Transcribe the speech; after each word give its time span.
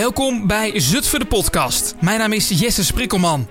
Welkom 0.00 0.46
bij 0.46 0.80
Zutphen 0.80 1.20
de 1.20 1.26
podcast. 1.26 1.94
Mijn 2.00 2.18
naam 2.18 2.32
is 2.32 2.48
Jesse 2.48 2.84
Sprikkelman. 2.84 3.48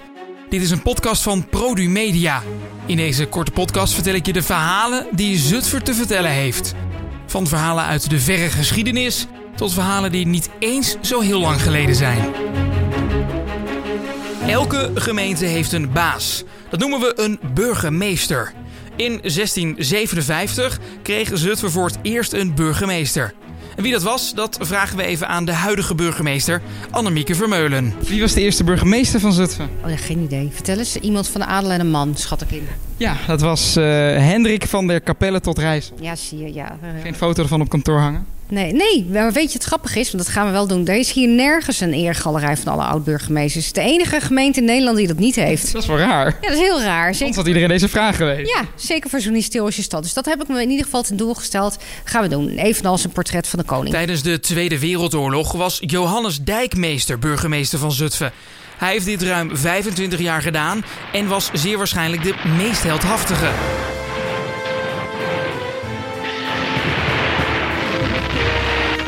Dit 0.49 0.61
is 0.61 0.71
een 0.71 0.81
podcast 0.81 1.23
van 1.23 1.49
Produ 1.49 1.89
Media. 1.89 2.43
In 2.85 2.97
deze 2.97 3.27
korte 3.27 3.51
podcast 3.51 3.93
vertel 3.93 4.13
ik 4.13 4.25
je 4.25 4.33
de 4.33 4.41
verhalen 4.41 5.07
die 5.11 5.37
Zutphen 5.37 5.83
te 5.83 5.93
vertellen 5.93 6.31
heeft. 6.31 6.73
Van 7.25 7.47
verhalen 7.47 7.83
uit 7.83 8.09
de 8.09 8.19
verre 8.19 8.49
geschiedenis 8.49 9.27
tot 9.55 9.73
verhalen 9.73 10.11
die 10.11 10.27
niet 10.27 10.49
eens 10.59 10.97
zo 11.01 11.19
heel 11.19 11.39
lang 11.39 11.61
geleden 11.61 11.95
zijn. 11.95 12.33
Elke 14.47 14.91
gemeente 14.95 15.45
heeft 15.45 15.71
een 15.71 15.91
baas. 15.91 16.43
Dat 16.69 16.79
noemen 16.79 16.99
we 16.99 17.13
een 17.15 17.39
burgemeester. 17.53 18.53
In 18.95 19.19
1657 19.21 20.79
kreeg 21.01 21.29
Zutphen 21.33 21.71
voor 21.71 21.85
het 21.85 21.97
eerst 22.01 22.33
een 22.33 22.55
burgemeester. 22.55 23.33
En 23.79 23.85
wie 23.85 23.93
dat 23.93 24.03
was, 24.03 24.33
dat 24.33 24.57
vragen 24.61 24.97
we 24.97 25.03
even 25.03 25.27
aan 25.27 25.45
de 25.45 25.51
huidige 25.51 25.95
burgemeester, 25.95 26.61
Annemieke 26.91 27.35
Vermeulen. 27.35 27.93
Wie 28.07 28.21
was 28.21 28.33
de 28.33 28.41
eerste 28.41 28.63
burgemeester 28.63 29.19
van 29.19 29.33
Zutphen? 29.33 29.69
Oh 29.83 29.89
ja, 29.89 29.97
geen 29.97 30.19
idee. 30.19 30.49
Vertel 30.53 30.77
eens, 30.77 30.95
iemand 30.95 31.27
van 31.27 31.41
de 31.41 31.47
adel 31.47 31.71
en 31.71 31.79
een 31.79 31.89
man, 31.89 32.15
schat 32.15 32.41
ik 32.41 32.51
in. 32.51 32.67
Ja, 32.99 33.17
dat 33.27 33.41
was 33.41 33.77
uh, 33.77 33.83
Hendrik 34.17 34.65
van 34.67 34.87
der 34.87 35.03
Capelle 35.03 35.39
tot 35.39 35.57
Reis. 35.57 35.91
Ja, 35.99 36.15
zie 36.15 36.39
je, 36.39 36.53
ja. 36.53 36.77
Geen 37.03 37.15
foto 37.15 37.41
ervan 37.41 37.61
op 37.61 37.69
kantoor 37.69 37.99
hangen? 37.99 38.25
Nee, 38.49 38.73
nee, 38.73 39.05
maar 39.11 39.31
weet 39.31 39.51
je 39.51 39.57
het 39.57 39.67
grappig 39.67 39.95
is? 39.95 40.11
Want 40.11 40.23
dat 40.23 40.33
gaan 40.33 40.45
we 40.45 40.51
wel 40.51 40.67
doen. 40.67 40.87
Er 40.87 40.95
is 40.95 41.11
hier 41.11 41.27
nergens 41.27 41.79
een 41.79 41.93
eergalerij 41.93 42.57
van 42.57 42.73
alle 42.73 42.83
oud-burgemeesters. 42.83 43.67
Het 43.67 43.77
is 43.77 43.83
de 43.83 43.89
enige 43.89 44.21
gemeente 44.21 44.59
in 44.59 44.65
Nederland 44.65 44.97
die 44.97 45.07
dat 45.07 45.17
niet 45.17 45.35
heeft. 45.35 45.73
Dat 45.73 45.81
is 45.81 45.87
wel 45.87 45.97
raar. 45.97 46.37
Ja, 46.41 46.47
dat 46.47 46.57
is 46.57 46.63
heel 46.63 46.81
raar. 46.81 47.15
Zeker... 47.15 47.35
had 47.35 47.47
iedereen 47.47 47.67
deze 47.67 47.89
vraag 47.89 48.15
geweest. 48.15 48.49
Ja, 48.55 48.65
zeker 48.75 49.09
voor 49.09 49.19
zo'n 49.19 49.33
historische 49.33 49.81
stad. 49.81 50.03
Dus 50.03 50.13
dat 50.13 50.25
heb 50.25 50.41
ik 50.41 50.47
me 50.47 50.61
in 50.61 50.69
ieder 50.69 50.85
geval 50.85 51.01
ten 51.01 51.17
doel 51.17 51.33
gesteld. 51.33 51.77
Gaan 52.03 52.21
we 52.21 52.27
doen. 52.27 52.49
Evenals 52.49 53.03
een 53.03 53.11
portret 53.11 53.47
van 53.47 53.59
de 53.59 53.65
koning. 53.65 53.93
Tijdens 53.93 54.21
de 54.21 54.39
Tweede 54.39 54.79
Wereldoorlog 54.79 55.51
was 55.51 55.77
Johannes 55.81 56.39
Dijkmeester 56.41 57.19
burgemeester 57.19 57.79
van 57.79 57.91
Zutphen. 57.91 58.31
Hij 58.79 58.91
heeft 58.91 59.05
dit 59.05 59.21
ruim 59.21 59.57
25 59.57 60.19
jaar 60.19 60.41
gedaan 60.41 60.85
en 61.11 61.27
was 61.27 61.49
zeer 61.53 61.77
waarschijnlijk 61.77 62.23
de 62.23 62.35
meest 62.57 62.83
heldhaftige. 62.83 63.49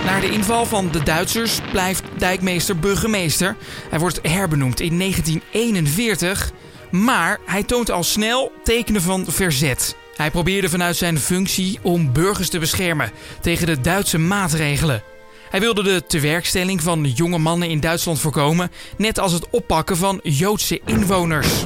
Na 0.05 0.19
de 0.19 0.30
inval 0.30 0.66
van 0.66 0.92
de 0.92 1.03
Duitsers 1.03 1.59
blijft 1.72 2.03
Dijkmeester 2.17 2.80
burgemeester. 2.80 3.55
Hij 3.89 3.99
wordt 3.99 4.19
herbenoemd 4.22 4.80
in 4.80 4.97
1941, 4.97 6.52
maar 6.92 7.39
hij 7.45 7.64
toont 7.64 7.92
al 7.92 8.03
snel 8.03 8.52
tekenen 8.64 9.02
van 9.02 9.25
verzet. 9.27 9.95
Hij 10.16 10.31
probeerde 10.31 10.69
vanuit 10.69 10.95
zijn 10.95 11.19
functie 11.19 11.80
om 11.81 12.14
burgers 12.14 12.49
te 12.49 12.59
beschermen 12.59 13.11
tegen 13.42 13.67
de 13.67 13.81
Duitse 13.81 14.17
maatregelen. 14.17 15.11
Hij 15.52 15.59
wilde 15.59 15.83
de 15.83 16.03
tewerkstelling 16.07 16.81
van 16.81 17.03
jonge 17.03 17.38
mannen 17.38 17.69
in 17.69 17.80
Duitsland 17.80 18.19
voorkomen, 18.19 18.71
net 18.97 19.19
als 19.19 19.31
het 19.31 19.49
oppakken 19.49 19.97
van 19.97 20.19
Joodse 20.23 20.81
inwoners. 20.85 21.66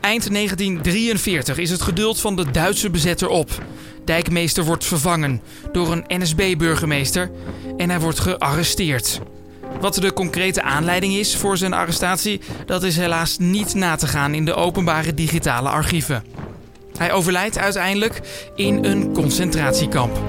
Eind 0.00 0.32
1943 0.32 1.58
is 1.58 1.70
het 1.70 1.82
geduld 1.82 2.20
van 2.20 2.36
de 2.36 2.50
Duitse 2.50 2.90
bezetter 2.90 3.28
op. 3.28 3.50
Dijkmeester 4.04 4.64
wordt 4.64 4.84
vervangen 4.84 5.42
door 5.72 5.92
een 5.92 6.04
NSB-burgemeester 6.08 7.30
en 7.76 7.90
hij 7.90 8.00
wordt 8.00 8.20
gearresteerd. 8.20 9.20
Wat 9.80 9.94
de 9.94 10.12
concrete 10.12 10.62
aanleiding 10.62 11.14
is 11.14 11.36
voor 11.36 11.56
zijn 11.56 11.72
arrestatie, 11.72 12.40
dat 12.66 12.82
is 12.82 12.96
helaas 12.96 13.38
niet 13.38 13.74
na 13.74 13.96
te 13.96 14.06
gaan 14.06 14.34
in 14.34 14.44
de 14.44 14.54
openbare 14.54 15.14
digitale 15.14 15.68
archieven. 15.68 16.24
Hij 16.96 17.12
overlijdt 17.12 17.58
uiteindelijk 17.58 18.20
in 18.54 18.84
een 18.84 19.12
concentratiekamp. 19.12 20.20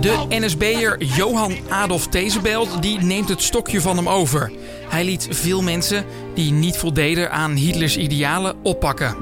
De 0.00 0.26
NSB'er 0.28 1.02
Johan 1.04 1.56
Adolf 1.70 2.06
Tezebelt 2.06 2.82
die 2.82 2.98
neemt 3.00 3.28
het 3.28 3.42
stokje 3.42 3.80
van 3.80 3.96
hem 3.96 4.08
over. 4.08 4.52
Hij 4.88 5.04
liet 5.04 5.28
veel 5.30 5.62
mensen 5.62 6.04
die 6.34 6.52
niet 6.52 6.76
voldeden 6.76 7.30
aan 7.30 7.52
Hitlers 7.52 7.96
idealen 7.96 8.56
oppakken. 8.62 9.16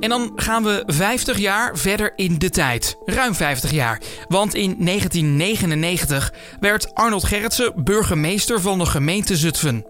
En 0.00 0.08
dan 0.08 0.32
gaan 0.36 0.62
we 0.62 0.82
50 0.86 1.38
jaar 1.38 1.78
verder 1.78 2.12
in 2.16 2.38
de 2.38 2.50
tijd. 2.50 2.96
Ruim 3.04 3.34
50 3.34 3.70
jaar. 3.70 4.00
Want 4.28 4.54
in 4.54 4.76
1999 4.78 6.32
werd 6.60 6.94
Arnold 6.94 7.24
Gerritsen 7.24 7.72
burgemeester 7.76 8.60
van 8.60 8.78
de 8.78 8.86
gemeente 8.86 9.36
Zutphen. 9.36 9.84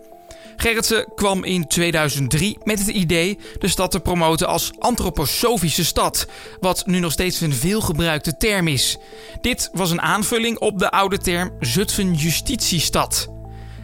Gerritsen 0.56 1.06
kwam 1.14 1.44
in 1.44 1.66
2003 1.66 2.58
met 2.62 2.78
het 2.78 2.88
idee 2.88 3.38
de 3.58 3.68
stad 3.68 3.90
te 3.90 4.00
promoten 4.00 4.46
als 4.46 4.70
antroposofische 4.78 5.84
stad, 5.84 6.26
wat 6.60 6.86
nu 6.86 6.98
nog 6.98 7.12
steeds 7.12 7.40
een 7.40 7.54
veelgebruikte 7.54 8.36
term 8.36 8.68
is. 8.68 8.98
Dit 9.40 9.70
was 9.72 9.90
een 9.90 10.02
aanvulling 10.02 10.58
op 10.58 10.78
de 10.78 10.90
oude 10.90 11.18
term 11.18 11.50
Zutphen 11.60 12.14
Justitiestad. 12.14 13.28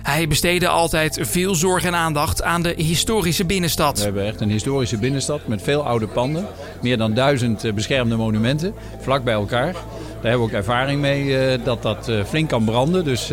Hij 0.03 0.29
besteedde 0.29 0.69
altijd 0.69 1.19
veel 1.21 1.55
zorg 1.55 1.85
en 1.85 1.95
aandacht 1.95 2.43
aan 2.43 2.63
de 2.63 2.75
historische 2.77 3.45
binnenstad. 3.45 3.99
We 3.99 4.05
hebben 4.05 4.27
echt 4.27 4.41
een 4.41 4.51
historische 4.51 4.99
binnenstad 4.99 5.47
met 5.47 5.63
veel 5.63 5.87
oude 5.87 6.07
panden. 6.07 6.47
Meer 6.83 6.99
dan 6.99 7.15
duizend 7.15 7.65
eh, 7.65 7.73
beschermde 7.73 8.17
monumenten, 8.17 8.75
vlak 9.01 9.25
bij 9.25 9.35
elkaar. 9.35 9.73
Daar 9.73 10.31
hebben 10.31 10.41
we 10.41 10.47
ook 10.47 10.59
ervaring 10.59 11.01
mee 11.01 11.39
eh, 11.39 11.65
dat 11.65 11.83
dat 11.83 12.09
eh, 12.09 12.25
flink 12.25 12.49
kan 12.49 12.65
branden. 12.65 13.05
Dus 13.05 13.31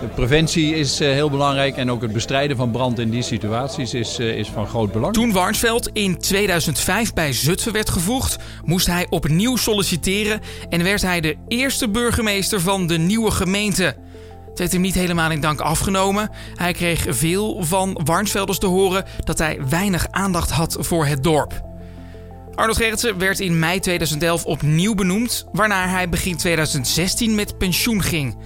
de 0.00 0.06
preventie 0.06 0.74
is 0.74 0.98
heel 0.98 1.30
belangrijk 1.30 1.76
en 1.76 1.90
ook 1.90 2.02
het 2.02 2.12
bestrijden 2.12 2.56
van 2.56 2.70
brand 2.70 2.98
in 2.98 3.10
die 3.10 3.22
situaties 3.22 3.94
is, 3.94 4.18
is 4.18 4.48
van 4.48 4.66
groot 4.66 4.92
belang. 4.92 5.12
Toen 5.12 5.32
Warnsveld 5.32 5.90
in 5.92 6.18
2005 6.18 7.12
bij 7.12 7.32
Zutphen 7.32 7.72
werd 7.72 7.90
gevoegd, 7.90 8.36
moest 8.64 8.86
hij 8.86 9.06
opnieuw 9.10 9.56
solliciteren 9.56 10.40
en 10.68 10.82
werd 10.82 11.02
hij 11.02 11.20
de 11.20 11.36
eerste 11.48 11.88
burgemeester 11.88 12.60
van 12.60 12.86
de 12.86 12.98
nieuwe 12.98 13.30
gemeente. 13.30 13.96
Het 14.48 14.58
werd 14.58 14.72
hem 14.72 14.80
niet 14.80 14.94
helemaal 14.94 15.30
in 15.30 15.40
dank 15.40 15.60
afgenomen. 15.60 16.30
Hij 16.54 16.72
kreeg 16.72 17.04
veel 17.08 17.64
van 17.64 18.00
Warnsvelders 18.04 18.58
te 18.58 18.66
horen 18.66 19.04
dat 19.24 19.38
hij 19.38 19.58
weinig 19.68 20.06
aandacht 20.10 20.50
had 20.50 20.76
voor 20.80 21.06
het 21.06 21.22
dorp. 21.22 21.64
Arnold 22.54 22.76
Gerritsen 22.76 23.18
werd 23.18 23.40
in 23.40 23.58
mei 23.58 23.80
2011 23.80 24.44
opnieuw 24.44 24.94
benoemd, 24.94 25.46
waarna 25.52 25.88
hij 25.88 26.08
begin 26.08 26.36
2016 26.36 27.34
met 27.34 27.58
pensioen 27.58 28.02
ging. 28.02 28.36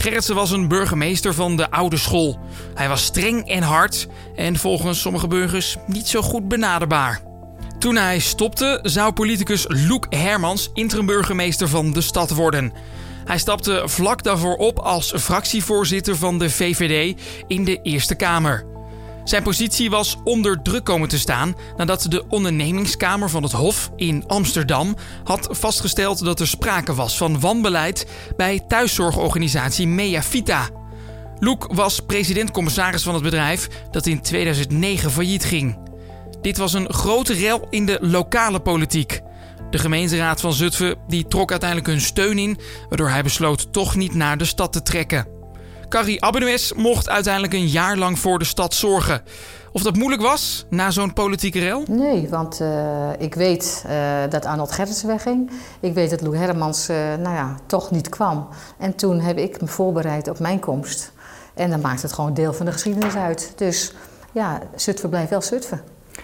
Gerritsen 0.00 0.34
was 0.34 0.50
een 0.50 0.68
burgemeester 0.68 1.34
van 1.34 1.56
de 1.56 1.70
oude 1.70 1.96
school. 1.96 2.38
Hij 2.74 2.88
was 2.88 3.04
streng 3.04 3.48
en 3.48 3.62
hard 3.62 4.06
en 4.36 4.56
volgens 4.56 5.00
sommige 5.00 5.26
burgers 5.26 5.76
niet 5.86 6.08
zo 6.08 6.22
goed 6.22 6.48
benaderbaar. 6.48 7.20
Toen 7.78 7.96
hij 7.96 8.18
stopte, 8.18 8.78
zou 8.82 9.12
politicus 9.12 9.64
Loek 9.68 10.06
Hermans 10.08 10.70
interim-burgemeester 10.74 11.68
van 11.68 11.92
de 11.92 12.00
stad 12.00 12.30
worden. 12.30 12.72
Hij 13.24 13.38
stapte 13.38 13.82
vlak 13.84 14.22
daarvoor 14.22 14.56
op 14.56 14.78
als 14.78 15.12
fractievoorzitter 15.16 16.16
van 16.16 16.38
de 16.38 16.50
VVD 16.50 17.20
in 17.46 17.64
de 17.64 17.82
Eerste 17.82 18.14
Kamer. 18.14 18.77
Zijn 19.28 19.42
positie 19.42 19.90
was 19.90 20.16
onder 20.24 20.62
druk 20.62 20.84
komen 20.84 21.08
te 21.08 21.18
staan 21.18 21.54
nadat 21.76 22.06
de 22.08 22.24
ondernemingskamer 22.28 23.30
van 23.30 23.42
het 23.42 23.52
Hof 23.52 23.90
in 23.96 24.24
Amsterdam 24.26 24.96
had 25.24 25.48
vastgesteld 25.50 26.24
dat 26.24 26.40
er 26.40 26.46
sprake 26.46 26.94
was 26.94 27.16
van 27.16 27.40
wanbeleid 27.40 28.06
bij 28.36 28.60
thuiszorgorganisatie 28.68 29.86
Mea 29.86 30.22
Vita. 30.22 30.68
Loek 31.38 31.68
was 31.72 32.00
president-commissaris 32.00 33.02
van 33.02 33.14
het 33.14 33.22
bedrijf 33.22 33.68
dat 33.90 34.06
in 34.06 34.20
2009 34.22 35.10
failliet 35.10 35.44
ging. 35.44 35.78
Dit 36.40 36.56
was 36.56 36.72
een 36.72 36.92
grote 36.92 37.32
rel 37.32 37.66
in 37.70 37.86
de 37.86 37.98
lokale 38.00 38.60
politiek. 38.60 39.20
De 39.70 39.78
gemeenteraad 39.78 40.40
van 40.40 40.52
Zutphen 40.52 40.96
die 41.06 41.26
trok 41.26 41.50
uiteindelijk 41.50 41.90
hun 41.90 42.00
steun 42.00 42.38
in, 42.38 42.58
waardoor 42.88 43.08
hij 43.08 43.22
besloot 43.22 43.72
toch 43.72 43.96
niet 43.96 44.14
naar 44.14 44.38
de 44.38 44.44
stad 44.44 44.72
te 44.72 44.82
trekken. 44.82 45.37
Carrie 45.88 46.22
Abbenues 46.22 46.72
mocht 46.72 47.08
uiteindelijk 47.08 47.52
een 47.52 47.66
jaar 47.66 47.96
lang 47.96 48.18
voor 48.18 48.38
de 48.38 48.44
stad 48.44 48.74
zorgen. 48.74 49.22
Of 49.72 49.82
dat 49.82 49.96
moeilijk 49.96 50.22
was 50.22 50.66
na 50.70 50.90
zo'n 50.90 51.12
politieke 51.12 51.58
rel? 51.58 51.82
Nee, 51.88 52.28
want 52.28 52.60
uh, 52.60 53.10
ik 53.18 53.34
weet 53.34 53.84
uh, 53.86 53.92
dat 54.30 54.44
Arnold 54.44 54.72
Gerritsen 54.72 55.08
wegging. 55.08 55.50
Ik 55.80 55.94
weet 55.94 56.10
dat 56.10 56.20
Lou 56.20 56.36
Hermans 56.36 56.90
uh, 56.90 56.96
nou 56.96 57.34
ja, 57.34 57.54
toch 57.66 57.90
niet 57.90 58.08
kwam. 58.08 58.48
En 58.78 58.94
toen 58.94 59.20
heb 59.20 59.38
ik 59.38 59.60
me 59.60 59.66
voorbereid 59.66 60.28
op 60.28 60.38
mijn 60.38 60.60
komst. 60.60 61.12
En 61.54 61.70
dan 61.70 61.80
maakt 61.80 62.02
het 62.02 62.12
gewoon 62.12 62.34
deel 62.34 62.52
van 62.52 62.66
de 62.66 62.72
geschiedenis 62.72 63.14
uit. 63.14 63.52
Dus 63.56 63.92
ja, 64.32 64.60
Zutphen 64.74 65.08
blijft 65.08 65.30
wel 65.30 65.42
Zutphen. 65.42 65.82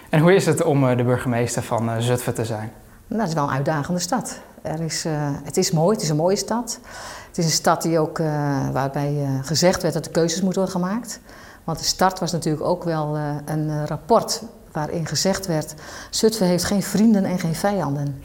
En 0.09 0.19
hoe 0.19 0.35
is 0.35 0.45
het 0.45 0.63
om 0.63 0.95
de 0.97 1.03
burgemeester 1.03 1.63
van 1.63 2.01
Zutphen 2.01 2.33
te 2.33 2.45
zijn? 2.45 2.71
Nou, 3.07 3.19
dat 3.19 3.27
is 3.29 3.33
wel 3.33 3.43
een 3.43 3.55
uitdagende 3.55 3.99
stad. 3.99 4.39
Er 4.65 4.81
is, 4.81 5.05
het 5.43 5.57
is 5.57 5.71
mooi, 5.71 5.93
het 5.93 6.03
is 6.03 6.09
een 6.09 6.15
mooie 6.15 6.35
stad. 6.35 6.79
Het 7.27 7.37
is 7.37 7.45
een 7.45 7.51
stad 7.51 7.81
die 7.81 7.99
ook, 7.99 8.19
uh, 8.19 8.69
waarbij 8.69 9.13
uh, 9.13 9.29
gezegd 9.41 9.81
werd 9.81 9.93
dat 9.93 10.03
de 10.03 10.09
keuzes 10.09 10.41
moeten 10.41 10.61
worden 10.61 10.81
gemaakt. 10.81 11.19
Want 11.63 11.77
de 11.77 11.85
start 11.85 12.19
was 12.19 12.31
natuurlijk 12.31 12.63
ook 12.63 12.83
wel 12.83 13.17
een 13.45 13.87
rapport 13.87 14.43
waarin 14.71 15.05
gezegd 15.05 15.45
werd... 15.45 15.73
Zutphen 16.09 16.47
heeft 16.47 16.63
geen 16.63 16.83
vrienden 16.83 17.25
en 17.25 17.39
geen 17.39 17.55
vijanden. 17.55 18.21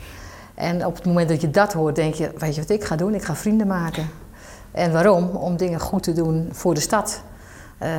En 0.54 0.87
op 0.87 0.94
het 0.94 1.06
moment 1.06 1.28
dat 1.28 1.40
je 1.40 1.50
dat 1.50 1.72
hoort, 1.72 1.96
denk 1.96 2.14
je, 2.14 2.32
weet 2.38 2.54
je 2.54 2.60
wat 2.60 2.70
ik 2.70 2.84
ga 2.84 2.96
doen? 2.96 3.14
Ik 3.14 3.25
ga 3.25 3.34
vrienden 3.34 3.66
maken. 3.66 4.08
En 4.72 4.93
waarom? 4.93 5.28
Om 5.28 5.56
dingen 5.56 5.81
goed 5.81 6.02
te 6.02 6.12
doen 6.12 6.48
voor 6.52 6.75
de 6.75 6.81
stad. 6.81 7.22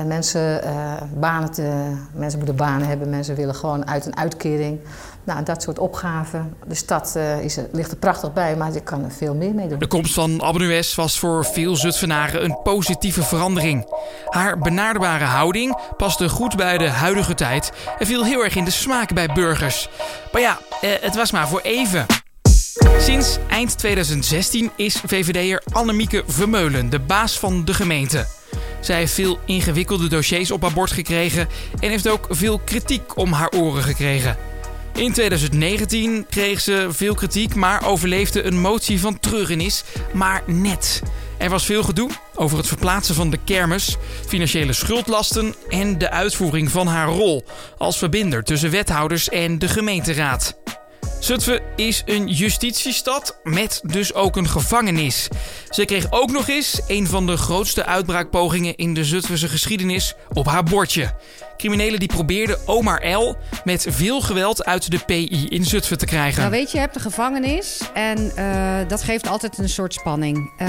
Mensen, 0.06 0.62
banen 1.19 1.51
te, 1.51 1.95
mensen 2.13 2.38
moeten 2.38 2.56
banen 2.56 2.88
hebben, 2.88 3.10
mensen 3.10 3.36
willen 3.36 3.56
gewoon 3.56 3.88
uit 3.88 4.06
een 4.06 4.18
uitkering. 4.18 4.80
Nou, 5.24 5.44
dat 5.44 5.62
soort 5.62 5.80
opgaven. 5.80 6.54
De 6.68 6.75
stad 6.75 7.13
uh, 7.18 7.44
is, 7.44 7.57
ligt 7.72 7.92
er 7.92 7.98
prachtig 7.98 8.33
bij, 8.33 8.56
maar 8.56 8.74
je 8.74 8.81
kan 8.81 9.04
er 9.04 9.12
veel 9.12 9.36
meer 9.36 9.54
mee 9.54 9.68
doen. 9.68 9.80
De 9.80 9.88
komst 9.88 10.13
van 10.13 10.42
Abbenues 10.42 10.95
was 10.95 11.19
voor 11.19 11.45
veel 11.45 11.75
Zutphenaren 11.75 12.44
een 12.44 12.57
positieve 12.63 13.24
verandering. 13.24 13.94
Haar 14.25 14.57
benaderbare 14.57 15.25
houding 15.25 15.78
paste 15.98 16.30
goed 16.30 16.56
bij 16.56 16.78
de 16.78 16.89
huidige 16.89 17.33
tijd 17.33 17.72
en 18.00 18.06
viel 18.06 18.25
heel 18.25 18.44
erg 18.44 18.56
in 18.56 18.66
de 18.66 18.72
smaak 18.72 19.13
bij 19.13 19.28
burgers. 19.33 19.89
Maar 20.31 20.42
ja, 20.42 20.57
eh, 20.81 20.89
het 21.01 21.16
was 21.16 21.31
maar 21.31 21.48
voor 21.48 21.62
even. 21.62 22.06
Sinds 22.98 23.38
eind 23.50 23.78
2016 23.78 24.72
is 24.75 25.01
VVD'er 25.06 25.63
Annemieke 25.72 26.24
Vermeulen 26.28 26.89
de 26.89 27.00
baas 27.00 27.39
van 27.39 27.66
de 27.66 27.74
gemeente. 27.74 28.40
Zij 28.81 28.98
heeft 28.98 29.13
veel 29.13 29.39
ingewikkelde 29.45 30.07
dossiers 30.07 30.51
op 30.51 30.62
haar 30.62 30.74
bord 30.74 30.92
gekregen 30.92 31.48
en 31.80 31.89
heeft 31.89 32.10
ook 32.10 32.28
veel 32.30 32.60
kritiek 32.60 33.18
om 33.18 33.31
haar 33.31 33.50
oren 33.50 33.83
gekregen. 33.83 34.38
In 34.95 35.13
2019 35.13 36.25
kreeg 36.30 36.62
ze 36.62 36.88
veel 36.89 37.13
kritiek, 37.13 37.56
maar 37.56 37.88
overleefde 37.88 38.44
een 38.44 38.60
motie 38.60 39.00
van 39.00 39.19
treurenis, 39.19 39.83
maar 40.13 40.44
net. 40.45 41.01
Er 41.38 41.50
was 41.50 41.66
veel 41.66 41.83
gedoe 41.83 42.10
over 42.36 42.57
het 42.57 42.68
verplaatsen 42.68 43.16
van 43.16 43.30
de 43.30 43.39
kermis, 43.45 43.98
financiële 44.28 44.74
schuldlasten 44.74 45.56
en 45.69 45.98
de 45.98 46.10
uitvoering 46.10 46.72
van 46.72 46.88
haar 46.88 47.07
rol 47.07 47.44
als 47.78 47.98
verbinder 47.98 48.44
tussen 48.44 48.72
wethouders 48.72 49.30
en 49.30 49.60
de 49.60 49.68
gemeenteraad. 49.68 50.60
Zutphen 51.21 51.62
is 51.75 52.01
een 52.06 52.27
justitiestad 52.27 53.39
met 53.44 53.81
dus 53.83 54.13
ook 54.13 54.35
een 54.35 54.47
gevangenis. 54.47 55.27
Ze 55.69 55.85
kreeg 55.85 56.12
ook 56.12 56.31
nog 56.31 56.47
eens 56.47 56.81
een 56.88 57.07
van 57.07 57.25
de 57.25 57.38
grootste 57.38 57.85
uitbraakpogingen 57.85 58.75
in 58.75 58.94
de 58.94 59.06
Zutphense 59.06 59.47
geschiedenis 59.47 60.13
op 60.33 60.45
haar 60.45 60.63
bordje. 60.63 61.15
Criminelen 61.61 61.99
die 61.99 62.07
probeerden 62.07 62.67
Omar 62.67 63.07
L. 63.07 63.35
met 63.63 63.85
veel 63.89 64.21
geweld 64.21 64.65
uit 64.65 64.91
de 64.91 64.99
PI 65.05 65.47
in 65.49 65.65
Zutphen 65.65 65.97
te 65.97 66.05
krijgen. 66.05 66.39
Nou 66.39 66.51
weet 66.51 66.71
je, 66.71 66.77
je 66.77 66.79
hebt 66.79 66.93
de 66.93 66.99
gevangenis 66.99 67.81
en 67.93 68.31
uh, 68.37 68.75
dat 68.87 69.03
geeft 69.03 69.27
altijd 69.27 69.57
een 69.57 69.69
soort 69.69 69.93
spanning. 69.93 70.51
Uh, 70.61 70.67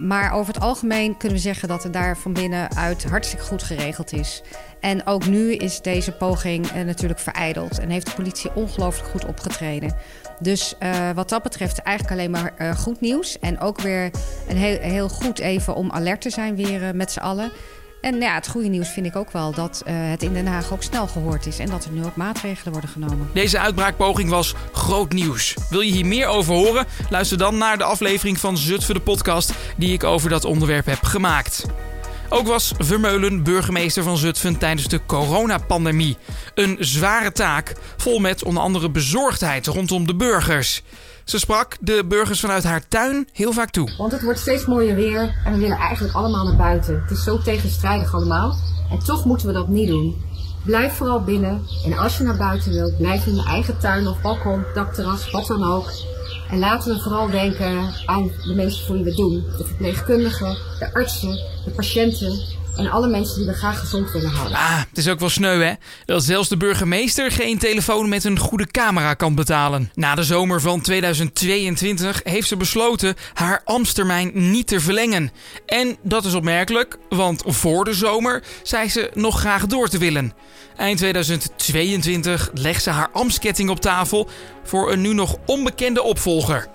maar 0.00 0.32
over 0.32 0.54
het 0.54 0.62
algemeen 0.62 1.16
kunnen 1.16 1.36
we 1.36 1.42
zeggen 1.42 1.68
dat 1.68 1.82
het 1.82 1.92
daar 1.92 2.18
van 2.18 2.32
binnenuit 2.32 3.04
hartstikke 3.04 3.44
goed 3.44 3.62
geregeld 3.62 4.12
is. 4.12 4.42
En 4.80 5.06
ook 5.06 5.26
nu 5.26 5.54
is 5.54 5.80
deze 5.80 6.12
poging 6.12 6.66
uh, 6.66 6.82
natuurlijk 6.82 7.20
vereideld 7.20 7.78
en 7.78 7.90
heeft 7.90 8.06
de 8.06 8.14
politie 8.14 8.54
ongelooflijk 8.54 9.08
goed 9.08 9.24
opgetreden. 9.24 9.96
Dus 10.40 10.74
uh, 10.80 11.10
wat 11.14 11.28
dat 11.28 11.42
betreft 11.42 11.78
eigenlijk 11.78 12.18
alleen 12.18 12.30
maar 12.30 12.76
goed 12.76 13.00
nieuws. 13.00 13.38
En 13.38 13.60
ook 13.60 13.80
weer 13.80 14.10
een 14.48 14.56
heel, 14.56 14.78
heel 14.80 15.08
goed 15.08 15.38
even 15.38 15.74
om 15.74 15.90
alert 15.90 16.20
te 16.20 16.30
zijn 16.30 16.56
weer 16.56 16.96
met 16.96 17.12
z'n 17.12 17.20
allen. 17.20 17.52
En 18.04 18.20
ja, 18.20 18.34
het 18.34 18.48
goede 18.48 18.68
nieuws 18.68 18.88
vind 18.88 19.06
ik 19.06 19.16
ook 19.16 19.32
wel 19.32 19.52
dat 19.52 19.82
uh, 19.86 19.94
het 19.96 20.22
in 20.22 20.32
Den 20.32 20.46
Haag 20.46 20.72
ook 20.72 20.82
snel 20.82 21.06
gehoord 21.06 21.46
is 21.46 21.58
en 21.58 21.70
dat 21.70 21.84
er 21.84 21.90
nu 21.90 22.04
ook 22.04 22.16
maatregelen 22.16 22.72
worden 22.72 22.90
genomen. 22.90 23.30
Deze 23.34 23.58
uitbraakpoging 23.58 24.30
was 24.30 24.54
groot 24.72 25.12
nieuws. 25.12 25.56
Wil 25.70 25.80
je 25.80 25.92
hier 25.92 26.06
meer 26.06 26.26
over 26.26 26.54
horen? 26.54 26.86
Luister 27.10 27.38
dan 27.38 27.58
naar 27.58 27.78
de 27.78 27.84
aflevering 27.84 28.38
van 28.38 28.56
Zutphen 28.56 28.94
de 28.94 29.00
podcast 29.00 29.52
die 29.76 29.92
ik 29.92 30.04
over 30.04 30.30
dat 30.30 30.44
onderwerp 30.44 30.86
heb 30.86 31.02
gemaakt. 31.02 31.66
Ook 32.28 32.46
was 32.46 32.72
Vermeulen 32.78 33.42
burgemeester 33.42 34.02
van 34.02 34.16
Zutphen 34.16 34.58
tijdens 34.58 34.88
de 34.88 35.00
coronapandemie. 35.06 36.16
Een 36.54 36.76
zware 36.80 37.32
taak, 37.32 37.74
vol 37.96 38.18
met 38.18 38.44
onder 38.44 38.62
andere 38.62 38.90
bezorgdheid 38.90 39.66
rondom 39.66 40.06
de 40.06 40.14
burgers. 40.14 40.82
Ze 41.24 41.38
sprak 41.38 41.76
de 41.80 42.04
burgers 42.08 42.40
vanuit 42.40 42.64
haar 42.64 42.88
tuin 42.88 43.28
heel 43.32 43.52
vaak 43.52 43.70
toe. 43.70 43.94
Want 43.98 44.12
het 44.12 44.22
wordt 44.22 44.38
steeds 44.38 44.66
mooier 44.66 44.94
weer 44.94 45.34
en 45.44 45.52
we 45.52 45.58
willen 45.58 45.76
eigenlijk 45.76 46.14
allemaal 46.14 46.44
naar 46.44 46.56
buiten. 46.56 47.00
Het 47.00 47.10
is 47.10 47.24
zo 47.24 47.38
tegenstrijdig 47.38 48.14
allemaal. 48.14 48.56
En 48.90 48.98
toch 48.98 49.24
moeten 49.24 49.46
we 49.46 49.52
dat 49.52 49.68
niet 49.68 49.88
doen. 49.88 50.22
Blijf 50.64 50.94
vooral 50.94 51.22
binnen. 51.22 51.66
En 51.84 51.98
als 51.98 52.16
je 52.16 52.24
naar 52.24 52.36
buiten 52.36 52.72
wilt, 52.72 52.96
blijf 52.96 53.26
in 53.26 53.34
je 53.34 53.44
eigen 53.44 53.78
tuin 53.78 54.06
of 54.06 54.20
balkon, 54.20 54.64
dakterras, 54.74 55.30
wat 55.30 55.46
dan 55.46 55.64
ook. 55.64 55.90
En 56.50 56.58
laten 56.58 56.94
we 56.94 57.00
vooral 57.00 57.30
denken 57.30 57.94
aan 58.06 58.30
de 58.46 58.54
mensen 58.54 58.86
voor 58.86 58.94
wie 58.94 59.04
we 59.04 59.14
doen. 59.14 59.44
De 59.56 59.64
verpleegkundigen, 59.64 60.56
de 60.78 60.94
artsen, 60.94 61.38
de 61.64 61.70
patiënten 61.70 62.40
en 62.76 62.90
alle 62.90 63.08
mensen 63.08 63.36
die 63.36 63.46
we 63.46 63.52
graag 63.52 63.78
gezond 63.78 64.12
willen 64.12 64.30
houden. 64.30 64.56
Ah, 64.56 64.78
het 64.88 64.98
is 64.98 65.08
ook 65.08 65.18
wel 65.18 65.28
sneu 65.28 65.62
hè? 65.62 65.72
Dat 66.04 66.24
zelfs 66.24 66.48
de 66.48 66.56
burgemeester 66.56 67.30
geen 67.30 67.58
telefoon 67.58 68.08
met 68.08 68.24
een 68.24 68.38
goede 68.38 68.66
camera 68.66 69.14
kan 69.14 69.34
betalen. 69.34 69.90
Na 69.94 70.14
de 70.14 70.22
zomer 70.22 70.60
van 70.60 70.80
2022 70.80 72.20
heeft 72.24 72.48
ze 72.48 72.56
besloten 72.56 73.14
haar 73.34 73.62
ambtstermijn 73.64 74.30
niet 74.50 74.66
te 74.66 74.80
verlengen. 74.80 75.30
En 75.66 75.96
dat 76.02 76.24
is 76.24 76.34
opmerkelijk, 76.34 76.98
want 77.08 77.42
voor 77.46 77.84
de 77.84 77.94
zomer 77.94 78.42
zei 78.62 78.88
ze 78.88 79.10
nog 79.14 79.38
graag 79.38 79.66
door 79.66 79.88
te 79.88 79.98
willen. 79.98 80.32
Eind 80.76 80.98
2022 80.98 82.50
legt 82.54 82.82
ze 82.82 82.90
haar 82.90 83.08
ambtsketting 83.12 83.70
op 83.70 83.80
tafel 83.80 84.28
voor 84.64 84.92
een 84.92 85.00
nu 85.00 85.14
nog 85.14 85.36
onbekende 85.46 86.02
opvolger. 86.02 86.68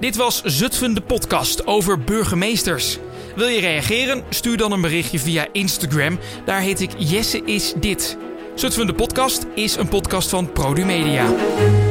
Dit 0.00 0.16
was 0.16 0.42
Zutphen 0.42 0.94
de 0.94 1.00
podcast 1.00 1.66
over 1.66 2.00
burgemeesters. 2.00 2.98
Wil 3.36 3.46
je 3.46 3.60
reageren? 3.60 4.22
Stuur 4.28 4.56
dan 4.56 4.72
een 4.72 4.80
berichtje 4.80 5.18
via 5.18 5.46
Instagram. 5.52 6.18
Daar 6.44 6.60
heet 6.60 6.80
ik 6.80 6.90
Jesse 6.98 7.44
is 7.44 7.72
dit. 7.76 8.16
Zutphen 8.54 8.86
de 8.86 8.94
podcast 8.94 9.46
is 9.54 9.76
een 9.76 9.88
podcast 9.88 10.28
van 10.28 10.52
Produmedia. 10.52 11.28
Media. 11.28 11.85